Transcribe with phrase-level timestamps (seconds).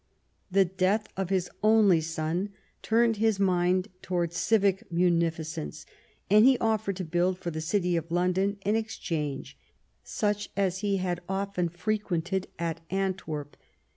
[0.49, 2.49] The death of his only son
[2.81, 5.85] turned his mind towards civic munificence,
[6.27, 9.59] and he offered to build for the city of London an Exchange,
[10.03, 13.55] such as he had often frequented at Antwerp.